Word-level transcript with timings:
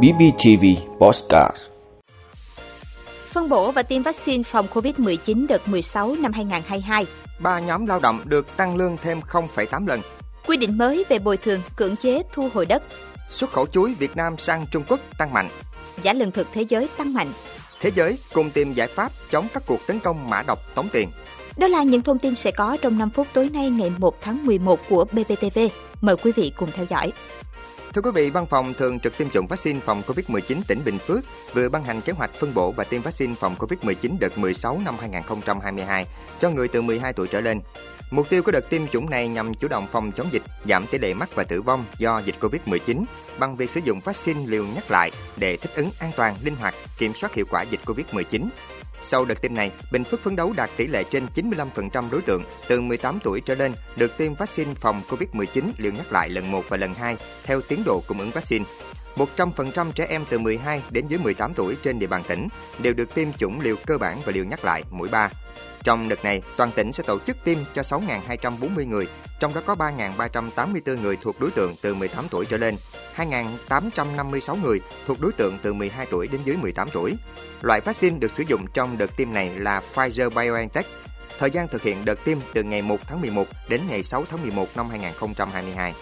BBTV 0.00 0.64
Postcard 0.98 1.56
Phân 3.30 3.48
bổ 3.48 3.70
và 3.70 3.82
tiêm 3.82 4.02
vaccine 4.02 4.42
phòng 4.42 4.66
COVID-19 4.72 5.46
đợt 5.46 5.68
16 5.68 6.16
năm 6.20 6.32
2022. 6.32 7.06
Ba 7.38 7.58
nhóm 7.58 7.86
lao 7.86 7.98
động 7.98 8.20
được 8.24 8.56
tăng 8.56 8.76
lương 8.76 8.96
thêm 8.96 9.20
0,8 9.30 9.86
lần. 9.86 10.00
Quy 10.46 10.56
định 10.56 10.78
mới 10.78 11.04
về 11.08 11.18
bồi 11.18 11.36
thường 11.36 11.60
cưỡng 11.76 11.96
chế 11.96 12.22
thu 12.32 12.48
hồi 12.54 12.66
đất. 12.66 12.82
Xuất 13.28 13.52
khẩu 13.52 13.66
chuối 13.66 13.94
Việt 13.94 14.16
Nam 14.16 14.38
sang 14.38 14.66
Trung 14.70 14.84
Quốc 14.88 15.00
tăng 15.18 15.32
mạnh. 15.32 15.48
Giá 16.02 16.12
lương 16.12 16.32
thực 16.32 16.46
thế 16.52 16.62
giới 16.62 16.88
tăng 16.98 17.14
mạnh. 17.14 17.32
Thế 17.80 17.90
giới 17.94 18.18
cùng 18.34 18.50
tìm 18.50 18.72
giải 18.72 18.88
pháp 18.88 19.12
chống 19.30 19.46
các 19.54 19.62
cuộc 19.66 19.86
tấn 19.86 20.00
công 20.00 20.30
mã 20.30 20.42
độc 20.42 20.58
tống 20.74 20.88
tiền. 20.92 21.10
Đó 21.56 21.68
là 21.68 21.82
những 21.82 22.02
thông 22.02 22.18
tin 22.18 22.34
sẽ 22.34 22.50
có 22.50 22.76
trong 22.82 22.98
5 22.98 23.10
phút 23.10 23.26
tối 23.32 23.48
nay 23.52 23.70
ngày 23.70 23.92
1 23.98 24.20
tháng 24.20 24.46
11 24.46 24.80
của 24.88 25.04
BBTV. 25.04 25.58
Mời 26.00 26.16
quý 26.16 26.32
vị 26.32 26.52
cùng 26.56 26.68
theo 26.74 26.86
dõi. 26.90 27.12
Thưa 27.94 28.02
quý 28.02 28.10
vị, 28.14 28.30
Văn 28.30 28.46
phòng 28.46 28.74
Thường 28.74 29.00
trực 29.00 29.18
tiêm 29.18 29.30
chủng 29.30 29.46
vaccine 29.46 29.80
phòng 29.80 30.02
COVID-19 30.06 30.62
tỉnh 30.66 30.80
Bình 30.84 30.98
Phước 30.98 31.24
vừa 31.52 31.68
ban 31.68 31.84
hành 31.84 32.00
kế 32.00 32.12
hoạch 32.12 32.34
phân 32.34 32.54
bổ 32.54 32.72
và 32.72 32.84
tiêm 32.84 33.02
vaccine 33.02 33.34
phòng 33.34 33.54
COVID-19 33.58 34.18
đợt 34.20 34.38
16 34.38 34.80
năm 34.84 34.94
2022 35.00 36.06
cho 36.40 36.50
người 36.50 36.68
từ 36.68 36.82
12 36.82 37.12
tuổi 37.12 37.28
trở 37.28 37.40
lên. 37.40 37.60
Mục 38.10 38.28
tiêu 38.30 38.42
của 38.42 38.52
đợt 38.52 38.70
tiêm 38.70 38.88
chủng 38.88 39.10
này 39.10 39.28
nhằm 39.28 39.54
chủ 39.54 39.68
động 39.68 39.86
phòng 39.90 40.12
chống 40.12 40.26
dịch, 40.30 40.42
giảm 40.64 40.86
tỷ 40.86 40.98
lệ 40.98 41.14
mắc 41.14 41.28
và 41.34 41.44
tử 41.44 41.62
vong 41.62 41.84
do 41.98 42.18
dịch 42.18 42.34
COVID-19 42.40 43.04
bằng 43.38 43.56
việc 43.56 43.70
sử 43.70 43.80
dụng 43.84 44.00
vaccine 44.00 44.46
liều 44.46 44.64
nhắc 44.66 44.90
lại 44.90 45.10
để 45.36 45.56
thích 45.56 45.70
ứng 45.74 45.90
an 46.00 46.10
toàn, 46.16 46.34
linh 46.44 46.56
hoạt, 46.56 46.74
kiểm 46.98 47.12
soát 47.14 47.34
hiệu 47.34 47.46
quả 47.50 47.62
dịch 47.62 47.80
COVID-19. 47.84 48.48
Sau 49.02 49.24
đợt 49.24 49.42
tiêm 49.42 49.54
này, 49.54 49.70
Bình 49.92 50.04
Phước 50.04 50.22
phấn 50.22 50.36
đấu 50.36 50.52
đạt 50.56 50.70
tỷ 50.76 50.86
lệ 50.86 51.04
trên 51.10 51.26
95% 51.34 52.10
đối 52.10 52.22
tượng 52.22 52.44
từ 52.68 52.80
18 52.80 53.18
tuổi 53.24 53.40
trở 53.40 53.54
lên 53.54 53.72
được 53.96 54.18
tiêm 54.18 54.34
vaccine 54.34 54.74
phòng 54.74 55.02
COVID-19 55.08 55.72
liều 55.76 55.92
nhắc 55.92 56.12
lại 56.12 56.28
lần 56.28 56.50
1 56.50 56.64
và 56.68 56.76
lần 56.76 56.94
2 56.94 57.16
theo 57.44 57.60
tiến 57.60 57.82
độ 57.86 58.02
cung 58.06 58.18
ứng 58.18 58.30
vaccine. 58.30 58.64
100% 59.16 59.92
trẻ 59.92 60.06
em 60.08 60.24
từ 60.30 60.38
12 60.38 60.82
đến 60.90 61.06
dưới 61.08 61.18
18 61.18 61.54
tuổi 61.54 61.76
trên 61.82 61.98
địa 61.98 62.06
bàn 62.06 62.22
tỉnh 62.28 62.48
đều 62.78 62.92
được 62.92 63.14
tiêm 63.14 63.32
chủng 63.32 63.60
liều 63.60 63.76
cơ 63.86 63.98
bản 63.98 64.18
và 64.24 64.32
liều 64.32 64.44
nhắc 64.44 64.64
lại 64.64 64.82
mỗi 64.90 65.08
3. 65.08 65.30
Trong 65.84 66.08
đợt 66.08 66.24
này, 66.24 66.42
toàn 66.56 66.70
tỉnh 66.72 66.92
sẽ 66.92 67.02
tổ 67.06 67.18
chức 67.18 67.36
tiêm 67.44 67.58
cho 67.74 67.82
6.240 67.82 68.88
người, 68.88 69.06
trong 69.40 69.54
đó 69.54 69.60
có 69.66 69.74
3.384 69.74 71.00
người 71.02 71.16
thuộc 71.22 71.40
đối 71.40 71.50
tượng 71.50 71.74
từ 71.82 71.94
18 71.94 72.24
tuổi 72.30 72.46
trở 72.46 72.56
lên, 72.56 72.76
2.856 73.16 74.56
người 74.62 74.80
thuộc 75.06 75.20
đối 75.20 75.32
tượng 75.32 75.58
từ 75.62 75.72
12 75.72 76.06
tuổi 76.10 76.28
đến 76.28 76.40
dưới 76.44 76.56
18 76.56 76.88
tuổi. 76.92 77.14
Loại 77.62 77.80
vaccine 77.80 78.18
được 78.18 78.30
sử 78.30 78.44
dụng 78.48 78.66
trong 78.74 78.98
đợt 78.98 79.16
tiêm 79.16 79.32
này 79.32 79.50
là 79.56 79.82
Pfizer-BioNTech. 79.94 80.82
Thời 81.38 81.50
gian 81.50 81.68
thực 81.68 81.82
hiện 81.82 82.04
đợt 82.04 82.24
tiêm 82.24 82.38
từ 82.54 82.62
ngày 82.62 82.82
1 82.82 82.96
tháng 83.06 83.20
11 83.20 83.46
đến 83.68 83.80
ngày 83.88 84.02
6 84.02 84.24
tháng 84.30 84.42
11 84.42 84.68
năm 84.76 84.88
2022. 84.90 85.94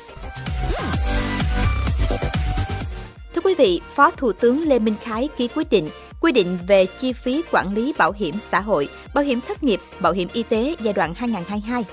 Thưa 3.34 3.40
quý 3.44 3.54
vị, 3.58 3.80
Phó 3.94 4.10
Thủ 4.10 4.32
tướng 4.32 4.68
Lê 4.68 4.78
Minh 4.78 4.94
Khái 5.02 5.28
ký 5.36 5.48
quyết 5.48 5.70
định 5.70 5.88
quy 6.20 6.32
định 6.32 6.58
về 6.66 6.86
chi 6.86 7.12
phí 7.12 7.42
quản 7.52 7.74
lý 7.74 7.94
bảo 7.98 8.12
hiểm 8.12 8.34
xã 8.50 8.60
hội, 8.60 8.88
bảo 9.14 9.24
hiểm 9.24 9.40
thất 9.48 9.62
nghiệp, 9.62 9.80
bảo 10.00 10.12
hiểm 10.12 10.28
y 10.32 10.42
tế 10.42 10.76
giai 10.80 10.92
đoạn 10.92 11.14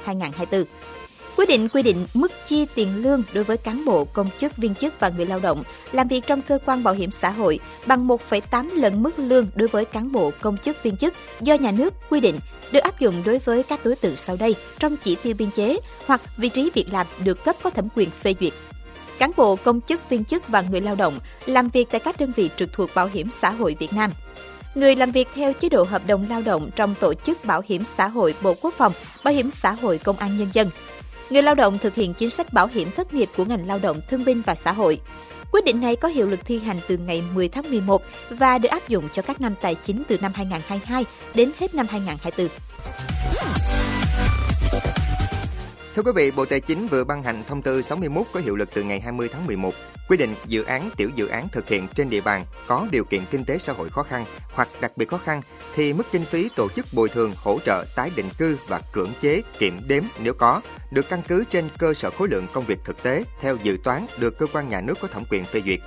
2022-2024. 0.06 0.64
Quy 1.38 1.45
định 1.45 1.70
quy 1.70 1.81
định 1.81 2.06
mức 2.14 2.31
chi 2.48 2.66
tiền 2.75 3.03
lương 3.03 3.23
đối 3.33 3.44
với 3.44 3.58
cán 3.58 3.86
bộ, 3.86 4.05
công 4.05 4.30
chức, 4.38 4.58
viên 4.58 4.75
chức 4.75 5.00
và 5.00 5.09
người 5.09 5.25
lao 5.25 5.39
động 5.39 5.64
làm 5.92 6.08
việc 6.08 6.28
trong 6.28 6.42
cơ 6.42 6.59
quan 6.66 6.83
bảo 6.83 6.94
hiểm 6.94 7.11
xã 7.11 7.30
hội 7.30 7.59
bằng 7.86 8.08
1,8 8.08 8.75
lần 8.75 9.03
mức 9.03 9.20
lương 9.20 9.48
đối 9.55 9.67
với 9.67 9.86
cán 9.86 10.11
bộ, 10.11 10.31
công 10.42 10.58
chức, 10.58 10.83
viên 10.83 10.98
chức 10.98 11.14
do 11.42 11.53
nhà 11.53 11.72
nước 11.72 11.94
quy 12.09 12.20
định 12.20 12.39
được 12.72 12.80
áp 12.80 13.00
dụng 13.00 13.23
đối 13.25 13.39
với 13.39 13.64
các 13.64 13.80
đối 13.86 13.95
tượng 13.95 14.16
sau 14.16 14.36
đây 14.39 14.55
trong 14.80 14.98
chỉ 15.03 15.16
tiêu 15.16 15.33
biên 15.38 15.52
chế 15.52 15.78
hoặc 16.05 16.22
vị 16.38 16.50
trí 16.50 16.70
việc 16.73 16.86
làm 16.92 17.08
được 17.23 17.44
cấp 17.44 17.55
có 17.64 17.70
thẩm 17.70 17.88
quyền 17.95 18.09
phê 18.09 18.33
duyệt 18.39 18.53
cán 19.20 19.32
bộ, 19.38 19.56
công 19.56 19.82
chức, 19.82 20.10
viên 20.10 20.26
chức 20.26 20.48
và 20.48 20.62
người 20.62 20.82
lao 20.82 20.96
động 20.96 21.20
làm 21.46 21.70
việc 21.70 21.88
tại 21.92 22.00
các 22.00 22.20
đơn 22.20 22.32
vị 22.36 22.50
trực 22.58 22.73
thuộc 22.73 22.90
Bảo 22.96 23.10
hiểm 23.14 23.28
xã 23.42 23.50
hội 23.50 23.76
Việt 23.80 23.94
Nam. 23.94 24.12
Người 24.76 24.96
làm 24.96 25.12
việc 25.12 25.28
theo 25.36 25.54
chế 25.54 25.70
độ 25.70 25.84
hợp 25.84 26.02
đồng 26.08 26.30
lao 26.30 26.42
động 26.42 26.70
trong 26.76 26.96
tổ 27.00 27.14
chức 27.14 27.45
Bảo 27.45 27.62
hiểm 27.68 27.83
xã 27.98 28.08
hội 28.08 28.36
Bộ 28.42 28.54
Quốc 28.61 28.73
phòng, 28.73 28.94
Bảo 29.23 29.33
hiểm 29.33 29.50
xã 29.50 29.72
hội 29.72 29.98
Công 29.98 30.17
an 30.17 30.38
Nhân 30.38 30.48
dân. 30.54 30.70
Người 31.30 31.42
lao 31.42 31.56
động 31.56 31.77
thực 31.77 31.95
hiện 31.95 32.14
chính 32.14 32.30
sách 32.30 32.54
bảo 32.54 32.67
hiểm 32.73 32.92
thất 32.92 33.14
nghiệp 33.14 33.30
của 33.38 33.45
ngành 33.45 33.67
lao 33.67 33.80
động 33.80 34.02
thương 34.10 34.26
binh 34.26 34.42
và 34.45 34.56
xã 34.56 34.72
hội. 34.72 35.00
Quyết 35.52 35.66
định 35.66 35.82
này 35.82 35.95
có 35.95 36.08
hiệu 36.08 36.27
lực 36.27 36.39
thi 36.45 36.60
hành 36.60 36.80
từ 36.88 36.98
ngày 36.98 37.23
10 37.33 37.50
tháng 37.50 37.70
11 37.70 38.02
và 38.30 38.58
được 38.58 38.70
áp 38.70 38.88
dụng 38.88 39.10
cho 39.14 39.22
các 39.22 39.42
năm 39.42 39.54
tài 39.61 39.76
chính 39.76 40.04
từ 40.08 40.17
năm 40.22 40.32
2022 40.36 41.06
đến 41.33 41.52
hết 41.60 41.76
năm 41.76 41.86
2024. 41.89 43.77
Thưa 45.97 46.03
quý 46.03 46.11
vị, 46.15 46.31
Bộ 46.31 46.45
Tài 46.45 46.59
chính 46.59 46.87
vừa 46.87 47.03
ban 47.03 47.23
hành 47.23 47.43
thông 47.47 47.61
tư 47.61 47.81
61 47.81 48.25
có 48.33 48.39
hiệu 48.39 48.55
lực 48.55 48.69
từ 48.73 48.83
ngày 48.83 48.99
20 48.99 49.30
tháng 49.33 49.47
11, 49.47 49.73
quy 50.09 50.17
định 50.17 50.35
dự 50.45 50.63
án 50.63 50.89
tiểu 50.97 51.09
dự 51.15 51.27
án 51.27 51.47
thực 51.49 51.69
hiện 51.69 51.87
trên 51.95 52.09
địa 52.09 52.21
bàn 52.21 52.45
có 52.67 52.87
điều 52.91 53.03
kiện 53.03 53.21
kinh 53.31 53.45
tế 53.45 53.58
xã 53.58 53.73
hội 53.73 53.89
khó 53.89 54.03
khăn 54.03 54.25
hoặc 54.53 54.67
đặc 54.81 54.97
biệt 54.97 55.09
khó 55.09 55.17
khăn 55.17 55.41
thì 55.75 55.93
mức 55.93 56.03
kinh 56.11 56.25
phí 56.25 56.49
tổ 56.55 56.67
chức 56.75 56.85
bồi 56.93 57.09
thường 57.09 57.33
hỗ 57.37 57.59
trợ 57.65 57.85
tái 57.95 58.11
định 58.15 58.30
cư 58.37 58.58
và 58.67 58.81
cưỡng 58.93 59.11
chế 59.21 59.41
kiểm 59.59 59.81
đếm 59.87 60.03
nếu 60.23 60.33
có 60.33 60.61
được 60.91 61.09
căn 61.09 61.21
cứ 61.27 61.43
trên 61.49 61.69
cơ 61.77 61.93
sở 61.93 62.09
khối 62.09 62.27
lượng 62.27 62.47
công 62.53 62.65
việc 62.65 62.79
thực 62.85 63.03
tế 63.03 63.23
theo 63.41 63.58
dự 63.64 63.77
toán 63.83 64.05
được 64.17 64.37
cơ 64.37 64.45
quan 64.53 64.69
nhà 64.69 64.81
nước 64.81 64.97
có 65.02 65.08
thẩm 65.08 65.23
quyền 65.29 65.45
phê 65.45 65.61
duyệt. 65.65 65.79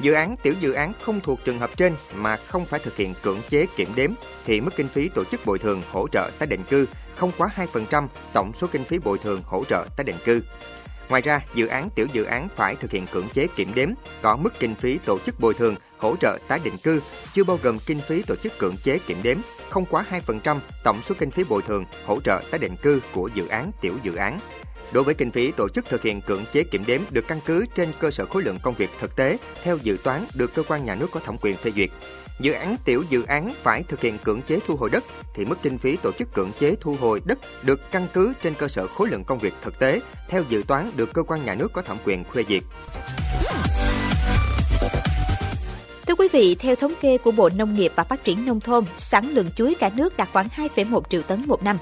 Dự 0.00 0.12
án 0.12 0.36
tiểu 0.42 0.54
dự 0.60 0.72
án 0.72 0.92
không 1.02 1.20
thuộc 1.20 1.44
trường 1.44 1.58
hợp 1.58 1.70
trên 1.76 1.94
mà 2.14 2.36
không 2.36 2.64
phải 2.64 2.80
thực 2.80 2.96
hiện 2.96 3.14
cưỡng 3.22 3.40
chế 3.48 3.66
kiểm 3.76 3.88
đếm 3.94 4.10
thì 4.46 4.60
mức 4.60 4.70
kinh 4.76 4.88
phí 4.88 5.08
tổ 5.08 5.24
chức 5.24 5.46
bồi 5.46 5.58
thường 5.58 5.82
hỗ 5.92 6.08
trợ 6.08 6.30
tái 6.38 6.46
định 6.46 6.64
cư 6.64 6.86
không 7.16 7.32
quá 7.38 7.48
2% 7.72 8.08
tổng 8.32 8.52
số 8.54 8.66
kinh 8.72 8.84
phí 8.84 8.98
bồi 8.98 9.18
thường 9.18 9.42
hỗ 9.44 9.64
trợ 9.64 9.86
tái 9.96 10.04
định 10.04 10.16
cư. 10.24 10.42
Ngoài 11.08 11.22
ra, 11.22 11.40
dự 11.54 11.66
án 11.66 11.90
tiểu 11.94 12.06
dự 12.12 12.24
án 12.24 12.48
phải 12.56 12.74
thực 12.76 12.90
hiện 12.90 13.06
cưỡng 13.06 13.28
chế 13.28 13.46
kiểm 13.56 13.74
đếm 13.74 13.88
có 14.22 14.36
mức 14.36 14.52
kinh 14.58 14.74
phí 14.74 14.98
tổ 14.98 15.18
chức 15.18 15.40
bồi 15.40 15.54
thường 15.54 15.74
hỗ 15.98 16.16
trợ 16.16 16.38
tái 16.48 16.60
định 16.64 16.78
cư 16.78 17.00
chưa 17.32 17.44
bao 17.44 17.58
gồm 17.62 17.78
kinh 17.86 18.00
phí 18.00 18.22
tổ 18.22 18.34
chức 18.42 18.58
cưỡng 18.58 18.76
chế 18.82 18.98
kiểm 19.06 19.18
đếm 19.22 19.36
không 19.70 19.84
quá 19.84 20.04
2% 20.26 20.58
tổng 20.84 21.02
số 21.02 21.14
kinh 21.18 21.30
phí 21.30 21.44
bồi 21.44 21.62
thường 21.62 21.84
hỗ 22.06 22.20
trợ 22.20 22.42
tái 22.50 22.58
định 22.58 22.76
cư 22.76 23.00
của 23.12 23.30
dự 23.34 23.46
án 23.46 23.70
tiểu 23.80 23.94
dự 24.02 24.14
án. 24.14 24.38
Đối 24.92 25.04
với 25.04 25.14
kinh 25.14 25.30
phí 25.30 25.50
tổ 25.50 25.68
chức 25.68 25.86
thực 25.86 26.02
hiện 26.02 26.20
cưỡng 26.20 26.44
chế 26.52 26.62
kiểm 26.62 26.84
đếm 26.86 27.00
được 27.10 27.28
căn 27.28 27.40
cứ 27.46 27.66
trên 27.74 27.88
cơ 27.98 28.10
sở 28.10 28.26
khối 28.26 28.42
lượng 28.42 28.58
công 28.62 28.74
việc 28.74 28.90
thực 29.00 29.16
tế 29.16 29.38
theo 29.62 29.78
dự 29.82 29.96
toán 30.04 30.24
được 30.34 30.54
cơ 30.54 30.62
quan 30.62 30.84
nhà 30.84 30.94
nước 30.94 31.10
có 31.10 31.20
thẩm 31.20 31.36
quyền 31.40 31.56
phê 31.56 31.70
duyệt. 31.76 31.90
Dự 32.40 32.52
án 32.52 32.76
tiểu 32.84 33.04
dự 33.10 33.22
án 33.22 33.52
phải 33.62 33.82
thực 33.82 34.00
hiện 34.00 34.18
cưỡng 34.18 34.42
chế 34.42 34.58
thu 34.66 34.76
hồi 34.76 34.90
đất 34.90 35.04
thì 35.34 35.44
mức 35.44 35.58
kinh 35.62 35.78
phí 35.78 35.96
tổ 35.96 36.12
chức 36.12 36.34
cưỡng 36.34 36.50
chế 36.58 36.76
thu 36.80 36.96
hồi 37.00 37.20
đất 37.24 37.38
được 37.62 37.80
căn 37.92 38.06
cứ 38.12 38.32
trên 38.42 38.54
cơ 38.54 38.68
sở 38.68 38.86
khối 38.86 39.08
lượng 39.08 39.24
công 39.24 39.38
việc 39.38 39.54
thực 39.62 39.78
tế 39.78 40.00
theo 40.28 40.42
dự 40.48 40.62
toán 40.68 40.90
được 40.96 41.12
cơ 41.12 41.22
quan 41.22 41.44
nhà 41.44 41.54
nước 41.54 41.72
có 41.72 41.82
thẩm 41.82 41.96
quyền 42.04 42.24
phê 42.24 42.44
duyệt. 42.48 42.62
Thưa 46.06 46.14
quý 46.14 46.28
vị, 46.32 46.54
theo 46.54 46.76
thống 46.76 46.92
kê 47.00 47.18
của 47.18 47.30
Bộ 47.30 47.50
Nông 47.56 47.74
nghiệp 47.74 47.92
và 47.96 48.04
Phát 48.04 48.24
triển 48.24 48.46
Nông 48.46 48.60
thôn, 48.60 48.84
sản 48.98 49.30
lượng 49.30 49.50
chuối 49.56 49.74
cả 49.74 49.90
nước 49.94 50.16
đạt 50.16 50.28
khoảng 50.32 50.48
2,1 50.48 51.00
triệu 51.10 51.22
tấn 51.22 51.44
một 51.46 51.62
năm. 51.62 51.78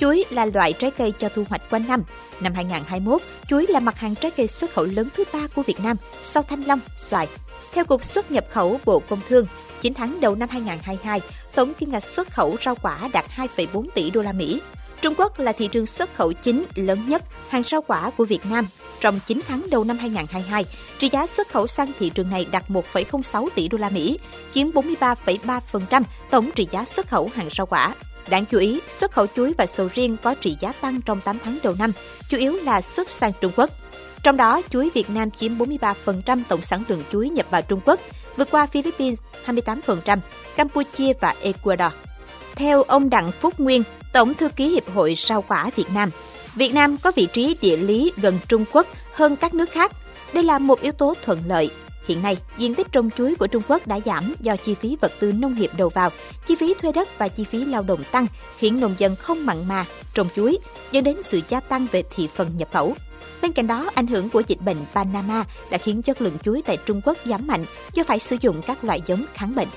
Chuối 0.00 0.24
là 0.30 0.44
loại 0.44 0.72
trái 0.72 0.90
cây 0.90 1.12
cho 1.18 1.28
thu 1.28 1.44
hoạch 1.48 1.70
quanh 1.70 1.86
năm. 1.88 2.02
Năm 2.40 2.54
2021, 2.54 3.22
chuối 3.48 3.66
là 3.68 3.80
mặt 3.80 3.98
hàng 3.98 4.14
trái 4.14 4.30
cây 4.30 4.48
xuất 4.48 4.72
khẩu 4.72 4.84
lớn 4.84 5.08
thứ 5.16 5.24
ba 5.32 5.46
của 5.54 5.62
Việt 5.62 5.80
Nam 5.80 5.96
sau 6.22 6.42
thanh 6.42 6.62
long, 6.62 6.80
xoài. 6.96 7.28
Theo 7.72 7.84
Cục 7.84 8.04
xuất 8.04 8.30
nhập 8.30 8.44
khẩu 8.50 8.80
Bộ 8.84 8.98
Công 9.08 9.20
Thương, 9.28 9.46
9 9.80 9.94
tháng 9.94 10.20
đầu 10.20 10.34
năm 10.34 10.48
2022, 10.48 11.20
tổng 11.54 11.74
kim 11.74 11.90
ngạch 11.90 12.04
xuất 12.04 12.30
khẩu 12.30 12.56
rau 12.64 12.74
quả 12.82 13.08
đạt 13.12 13.24
2,4 13.36 13.86
tỷ 13.94 14.10
đô 14.10 14.22
la 14.22 14.32
Mỹ. 14.32 14.60
Trung 15.00 15.14
Quốc 15.18 15.38
là 15.38 15.52
thị 15.52 15.68
trường 15.68 15.86
xuất 15.86 16.14
khẩu 16.14 16.32
chính 16.32 16.64
lớn 16.74 16.98
nhất 17.08 17.22
hàng 17.48 17.62
rau 17.62 17.82
quả 17.82 18.10
của 18.16 18.24
Việt 18.24 18.46
Nam. 18.50 18.66
Trong 19.00 19.20
9 19.26 19.40
tháng 19.48 19.66
đầu 19.70 19.84
năm 19.84 19.98
2022, 19.98 20.64
trị 20.98 21.08
giá 21.12 21.26
xuất 21.26 21.48
khẩu 21.48 21.66
sang 21.66 21.90
thị 21.98 22.10
trường 22.10 22.30
này 22.30 22.46
đạt 22.50 22.68
1,06 22.68 23.48
tỷ 23.54 23.68
đô 23.68 23.78
la 23.78 23.88
Mỹ, 23.88 24.18
chiếm 24.50 24.70
43,3% 24.70 26.02
tổng 26.30 26.50
trị 26.54 26.68
giá 26.70 26.84
xuất 26.84 27.08
khẩu 27.08 27.30
hàng 27.34 27.48
rau 27.50 27.66
quả. 27.66 27.94
Đáng 28.28 28.44
chú 28.46 28.58
ý, 28.58 28.80
xuất 28.88 29.12
khẩu 29.12 29.26
chuối 29.26 29.54
và 29.58 29.66
sầu 29.66 29.88
riêng 29.94 30.16
có 30.22 30.34
trị 30.34 30.56
giá 30.60 30.72
tăng 30.72 31.00
trong 31.00 31.20
8 31.20 31.38
tháng 31.44 31.58
đầu 31.62 31.74
năm, 31.78 31.92
chủ 32.28 32.38
yếu 32.38 32.52
là 32.52 32.80
xuất 32.80 33.10
sang 33.10 33.32
Trung 33.40 33.52
Quốc. 33.56 33.70
Trong 34.22 34.36
đó, 34.36 34.62
chuối 34.70 34.90
Việt 34.94 35.10
Nam 35.10 35.30
chiếm 35.30 35.58
43% 35.58 36.42
tổng 36.48 36.62
sản 36.62 36.82
lượng 36.88 37.02
chuối 37.12 37.28
nhập 37.28 37.46
vào 37.50 37.62
Trung 37.62 37.80
Quốc, 37.84 38.00
vượt 38.36 38.48
qua 38.50 38.66
Philippines 38.66 39.18
28%, 39.46 40.18
Campuchia 40.56 41.12
và 41.20 41.34
Ecuador. 41.42 41.92
Theo 42.54 42.82
ông 42.82 43.10
Đặng 43.10 43.32
Phúc 43.32 43.60
Nguyên, 43.60 43.82
Tổng 44.12 44.34
thư 44.34 44.48
ký 44.48 44.68
Hiệp 44.68 44.94
hội 44.94 45.14
Rau 45.16 45.42
quả 45.42 45.70
Việt 45.76 45.90
Nam, 45.94 46.10
Việt 46.54 46.74
Nam 46.74 46.96
có 46.96 47.12
vị 47.16 47.28
trí 47.32 47.56
địa 47.62 47.76
lý 47.76 48.12
gần 48.16 48.38
Trung 48.48 48.64
Quốc 48.72 48.86
hơn 49.12 49.36
các 49.36 49.54
nước 49.54 49.70
khác. 49.70 49.92
Đây 50.32 50.44
là 50.44 50.58
một 50.58 50.80
yếu 50.80 50.92
tố 50.92 51.14
thuận 51.24 51.42
lợi 51.46 51.70
Hiện 52.06 52.22
nay, 52.22 52.36
diện 52.58 52.74
tích 52.74 52.92
trồng 52.92 53.10
chuối 53.10 53.34
của 53.34 53.46
Trung 53.46 53.62
Quốc 53.68 53.86
đã 53.86 54.00
giảm 54.04 54.34
do 54.40 54.56
chi 54.56 54.74
phí 54.74 54.96
vật 55.00 55.12
tư 55.20 55.32
nông 55.32 55.54
nghiệp 55.54 55.70
đầu 55.76 55.88
vào, 55.88 56.10
chi 56.46 56.54
phí 56.54 56.74
thuê 56.74 56.92
đất 56.92 57.18
và 57.18 57.28
chi 57.28 57.44
phí 57.44 57.64
lao 57.64 57.82
động 57.82 58.04
tăng, 58.12 58.26
khiến 58.58 58.80
nông 58.80 58.94
dân 58.98 59.16
không 59.16 59.46
mặn 59.46 59.68
mà 59.68 59.86
trồng 60.14 60.28
chuối, 60.36 60.58
dẫn 60.92 61.04
đến 61.04 61.22
sự 61.22 61.40
gia 61.48 61.60
tăng 61.60 61.86
về 61.92 62.02
thị 62.14 62.28
phần 62.34 62.56
nhập 62.56 62.68
khẩu. 62.72 62.94
Bên 63.42 63.52
cạnh 63.52 63.66
đó, 63.66 63.90
ảnh 63.94 64.06
hưởng 64.06 64.30
của 64.30 64.42
dịch 64.46 64.60
bệnh 64.60 64.76
Panama 64.94 65.44
đã 65.70 65.78
khiến 65.78 66.02
chất 66.02 66.22
lượng 66.22 66.38
chuối 66.42 66.62
tại 66.66 66.78
Trung 66.86 67.00
Quốc 67.04 67.18
giảm 67.24 67.46
mạnh 67.46 67.64
do 67.92 68.02
phải 68.06 68.18
sử 68.18 68.36
dụng 68.40 68.62
các 68.62 68.84
loại 68.84 69.02
giống 69.06 69.24
kháng 69.34 69.54
bệnh. 69.54 69.68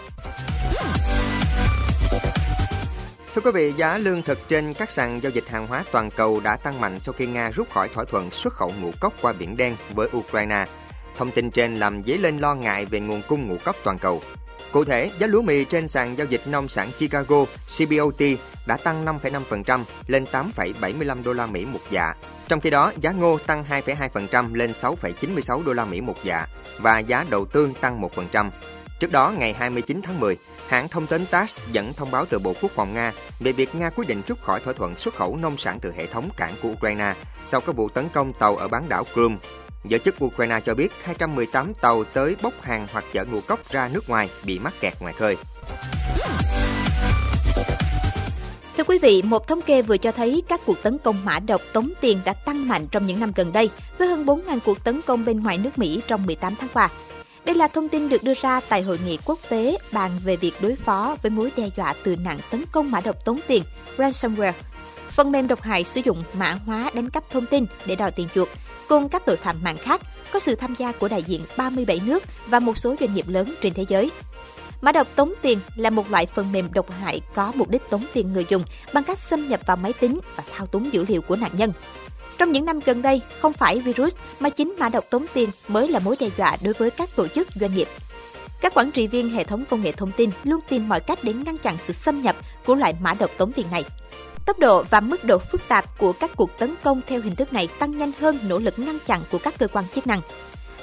Thưa 3.35 3.41
quý 3.41 3.51
vị, 3.53 3.73
giá 3.77 3.97
lương 3.97 4.21
thực 4.21 4.49
trên 4.49 4.73
các 4.73 4.91
sàn 4.91 5.23
giao 5.23 5.31
dịch 5.31 5.47
hàng 5.47 5.67
hóa 5.67 5.83
toàn 5.91 6.11
cầu 6.11 6.39
đã 6.39 6.57
tăng 6.57 6.81
mạnh 6.81 6.99
sau 6.99 7.13
khi 7.13 7.25
Nga 7.25 7.51
rút 7.51 7.69
khỏi 7.69 7.89
thỏa 7.93 8.03
thuận 8.03 8.31
xuất 8.31 8.53
khẩu 8.53 8.73
ngũ 8.81 8.91
cốc 8.99 9.13
qua 9.21 9.33
Biển 9.33 9.57
Đen 9.57 9.75
với 9.93 10.09
Ukraine 10.17 10.65
Thông 11.17 11.31
tin 11.31 11.51
trên 11.51 11.79
làm 11.79 12.03
dấy 12.03 12.17
lên 12.17 12.37
lo 12.37 12.55
ngại 12.55 12.85
về 12.85 12.99
nguồn 12.99 13.21
cung 13.27 13.47
ngũ 13.47 13.57
cốc 13.65 13.75
toàn 13.83 13.99
cầu. 13.99 14.21
Cụ 14.71 14.85
thể, 14.85 15.11
giá 15.19 15.27
lúa 15.27 15.41
mì 15.41 15.65
trên 15.65 15.87
sàn 15.87 16.17
giao 16.17 16.27
dịch 16.27 16.41
nông 16.47 16.67
sản 16.67 16.91
Chicago 16.97 17.45
CBOT 17.77 18.21
đã 18.65 18.77
tăng 18.77 19.05
5,5% 19.05 19.83
lên 20.07 20.25
8,75 20.31 21.23
đô 21.23 21.33
la 21.33 21.45
Mỹ 21.45 21.65
một 21.65 21.79
dạ. 21.89 22.13
Trong 22.47 22.59
khi 22.59 22.69
đó, 22.69 22.91
giá 23.01 23.11
ngô 23.11 23.37
tăng 23.37 23.63
2,2% 23.69 24.53
lên 24.55 24.71
6,96 24.71 25.63
đô 25.63 25.73
la 25.73 25.85
Mỹ 25.85 26.01
một 26.01 26.17
dạ 26.23 26.47
và 26.79 26.99
giá 26.99 27.25
đậu 27.29 27.45
tương 27.45 27.73
tăng 27.73 28.01
1%. 28.01 28.49
Trước 28.99 29.11
đó, 29.11 29.33
ngày 29.37 29.53
29 29.53 30.01
tháng 30.03 30.19
10, 30.19 30.37
hãng 30.67 30.87
thông 30.87 31.07
tấn 31.07 31.25
TASS 31.25 31.55
dẫn 31.71 31.93
thông 31.93 32.11
báo 32.11 32.25
từ 32.29 32.39
Bộ 32.39 32.53
Quốc 32.61 32.71
phòng 32.75 32.93
Nga 32.93 33.11
về 33.39 33.51
việc 33.51 33.75
Nga 33.75 33.89
quyết 33.89 34.07
định 34.07 34.21
rút 34.27 34.41
khỏi 34.41 34.59
thỏa 34.59 34.73
thuận 34.73 34.97
xuất 34.97 35.15
khẩu 35.15 35.37
nông 35.37 35.57
sản 35.57 35.79
từ 35.79 35.93
hệ 35.97 36.05
thống 36.05 36.29
cảng 36.37 36.53
của 36.61 36.69
Ukraine 36.69 37.13
sau 37.45 37.61
các 37.61 37.75
vụ 37.75 37.89
tấn 37.89 38.09
công 38.09 38.33
tàu 38.33 38.55
ở 38.55 38.67
bán 38.67 38.89
đảo 38.89 39.03
Crimea. 39.13 39.64
Giới 39.87 39.99
chức 39.99 40.23
Ukraine 40.25 40.59
cho 40.65 40.75
biết 40.75 40.91
218 41.03 41.73
tàu 41.73 42.03
tới 42.03 42.35
bốc 42.41 42.53
hàng 42.61 42.87
hoặc 42.91 43.05
chở 43.13 43.25
ngũ 43.25 43.41
cốc 43.41 43.69
ra 43.69 43.89
nước 43.93 44.09
ngoài 44.09 44.29
bị 44.45 44.59
mắc 44.59 44.73
kẹt 44.79 44.93
ngoài 44.99 45.13
khơi. 45.13 45.37
Thưa 48.77 48.83
quý 48.83 48.99
vị, 49.01 49.21
một 49.21 49.47
thống 49.47 49.61
kê 49.61 49.81
vừa 49.81 49.97
cho 49.97 50.11
thấy 50.11 50.43
các 50.49 50.61
cuộc 50.65 50.83
tấn 50.83 50.97
công 50.97 51.25
mã 51.25 51.39
độc 51.39 51.61
tống 51.73 51.89
tiền 52.01 52.19
đã 52.25 52.33
tăng 52.33 52.67
mạnh 52.67 52.87
trong 52.91 53.05
những 53.05 53.19
năm 53.19 53.31
gần 53.35 53.51
đây, 53.51 53.69
với 53.97 54.07
hơn 54.07 54.25
4.000 54.25 54.59
cuộc 54.65 54.83
tấn 54.83 55.01
công 55.01 55.25
bên 55.25 55.43
ngoài 55.43 55.57
nước 55.57 55.77
Mỹ 55.77 56.01
trong 56.07 56.25
18 56.25 56.55
tháng 56.55 56.69
qua. 56.73 56.89
Đây 57.45 57.55
là 57.55 57.67
thông 57.67 57.89
tin 57.89 58.09
được 58.09 58.23
đưa 58.23 58.33
ra 58.41 58.59
tại 58.69 58.81
hội 58.81 58.99
nghị 59.05 59.17
quốc 59.25 59.39
tế 59.49 59.77
bàn 59.91 60.11
về 60.23 60.35
việc 60.35 60.53
đối 60.61 60.75
phó 60.75 61.15
với 61.21 61.29
mối 61.29 61.51
đe 61.57 61.69
dọa 61.77 61.93
từ 62.03 62.15
nạn 62.15 62.37
tấn 62.51 62.65
công 62.71 62.91
mã 62.91 63.01
độc 63.01 63.25
tống 63.25 63.39
tiền 63.47 63.63
ransomware. 63.97 64.53
Phần 65.15 65.31
mềm 65.31 65.47
độc 65.47 65.61
hại 65.61 65.83
sử 65.83 66.01
dụng 66.05 66.23
mã 66.33 66.57
hóa 66.65 66.91
đánh 66.93 67.09
cắp 67.09 67.29
thông 67.29 67.45
tin 67.45 67.65
để 67.85 67.95
đòi 67.95 68.11
tiền 68.11 68.27
chuộc, 68.35 68.49
cùng 68.87 69.09
các 69.09 69.25
tội 69.25 69.37
phạm 69.37 69.63
mạng 69.63 69.77
khác 69.77 70.01
có 70.33 70.39
sự 70.39 70.55
tham 70.55 70.75
gia 70.77 70.91
của 70.91 71.07
đại 71.07 71.23
diện 71.23 71.41
37 71.57 72.01
nước 72.05 72.23
và 72.47 72.59
một 72.59 72.77
số 72.77 72.95
doanh 72.99 73.13
nghiệp 73.13 73.27
lớn 73.27 73.55
trên 73.61 73.73
thế 73.73 73.85
giới. 73.87 74.11
Mã 74.81 74.91
độc 74.91 75.07
tống 75.15 75.33
tiền 75.41 75.59
là 75.75 75.89
một 75.89 76.11
loại 76.11 76.25
phần 76.25 76.51
mềm 76.51 76.73
độc 76.73 76.91
hại 76.91 77.21
có 77.33 77.51
mục 77.55 77.69
đích 77.69 77.89
tống 77.89 78.05
tiền 78.13 78.33
người 78.33 78.45
dùng 78.49 78.63
bằng 78.93 79.03
cách 79.03 79.19
xâm 79.19 79.47
nhập 79.47 79.59
vào 79.65 79.77
máy 79.77 79.93
tính 79.93 80.19
và 80.35 80.43
thao 80.51 80.65
túng 80.65 80.93
dữ 80.93 81.05
liệu 81.07 81.21
của 81.21 81.35
nạn 81.35 81.51
nhân. 81.53 81.71
Trong 82.37 82.51
những 82.51 82.65
năm 82.65 82.79
gần 82.85 83.01
đây, 83.01 83.21
không 83.39 83.53
phải 83.53 83.79
virus 83.79 84.15
mà 84.39 84.49
chính 84.49 84.75
mã 84.79 84.89
độc 84.89 85.05
tống 85.09 85.25
tiền 85.33 85.49
mới 85.67 85.87
là 85.87 85.99
mối 85.99 86.15
đe 86.19 86.29
dọa 86.37 86.57
đối 86.63 86.73
với 86.73 86.91
các 86.91 87.09
tổ 87.15 87.27
chức 87.27 87.47
doanh 87.55 87.75
nghiệp. 87.75 87.87
Các 88.61 88.73
quản 88.73 88.91
trị 88.91 89.07
viên 89.07 89.29
hệ 89.29 89.43
thống 89.43 89.65
công 89.69 89.81
nghệ 89.81 89.91
thông 89.91 90.11
tin 90.11 90.29
luôn 90.43 90.59
tìm 90.69 90.89
mọi 90.89 90.99
cách 90.99 91.19
để 91.23 91.33
ngăn 91.33 91.57
chặn 91.57 91.77
sự 91.77 91.93
xâm 91.93 92.21
nhập 92.21 92.35
của 92.65 92.75
loại 92.75 92.93
mã 93.01 93.13
độc 93.13 93.29
tống 93.37 93.51
tiền 93.51 93.65
này. 93.71 93.83
Tốc 94.45 94.59
độ 94.59 94.83
và 94.89 94.99
mức 94.99 95.23
độ 95.23 95.37
phức 95.37 95.67
tạp 95.67 95.97
của 95.97 96.13
các 96.13 96.31
cuộc 96.35 96.59
tấn 96.59 96.75
công 96.83 97.01
theo 97.07 97.21
hình 97.21 97.35
thức 97.35 97.53
này 97.53 97.67
tăng 97.79 97.97
nhanh 97.97 98.11
hơn 98.19 98.39
nỗ 98.47 98.59
lực 98.59 98.79
ngăn 98.79 98.97
chặn 99.05 99.21
của 99.31 99.37
các 99.37 99.57
cơ 99.59 99.67
quan 99.67 99.85
chức 99.95 100.07
năng. 100.07 100.21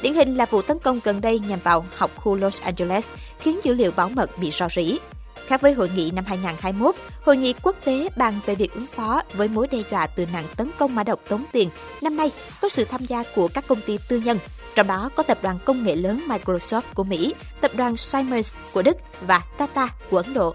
Điển 0.03 0.15
hình 0.15 0.37
là 0.37 0.47
vụ 0.47 0.63
tấn 0.63 0.79
công 0.79 1.01
gần 1.05 1.21
đây 1.21 1.39
nhằm 1.39 1.59
vào 1.63 1.87
học 1.97 2.11
khu 2.17 2.35
Los 2.35 2.61
Angeles, 2.61 3.07
khiến 3.39 3.61
dữ 3.63 3.73
liệu 3.73 3.91
bảo 3.97 4.09
mật 4.09 4.31
bị 4.39 4.51
rò 4.51 4.69
rỉ. 4.69 4.99
Khác 5.47 5.61
với 5.61 5.73
hội 5.73 5.91
nghị 5.97 6.11
năm 6.11 6.25
2021, 6.25 6.95
hội 7.23 7.37
nghị 7.37 7.55
quốc 7.63 7.77
tế 7.85 8.09
bàn 8.17 8.35
về 8.47 8.55
việc 8.55 8.75
ứng 8.75 8.87
phó 8.87 9.23
với 9.35 9.49
mối 9.49 9.69
đe 9.71 9.79
dọa 9.91 10.07
từ 10.07 10.27
nạn 10.33 10.45
tấn 10.57 10.71
công 10.79 10.95
mã 10.95 11.05
độc 11.05 11.21
tống 11.29 11.45
tiền, 11.53 11.71
năm 12.01 12.17
nay 12.17 12.31
có 12.63 12.69
sự 12.69 12.85
tham 12.85 13.01
gia 13.05 13.23
của 13.35 13.49
các 13.49 13.65
công 13.67 13.81
ty 13.87 13.99
tư 14.09 14.21
nhân, 14.25 14.39
trong 14.75 14.87
đó 14.87 15.11
có 15.17 15.23
tập 15.23 15.39
đoàn 15.43 15.59
công 15.65 15.85
nghệ 15.85 15.97
lớn 15.97 16.21
Microsoft 16.29 16.83
của 16.95 17.05
Mỹ, 17.05 17.35
tập 17.61 17.71
đoàn 17.75 17.97
Siemens 17.97 18.57
của 18.73 18.83
Đức 18.83 18.97
và 19.27 19.43
Tata 19.59 19.89
của 20.11 20.17
Ấn 20.17 20.35
Độ. 20.35 20.55